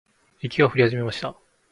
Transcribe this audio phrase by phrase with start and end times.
[0.39, 1.35] 雪が降り始めました。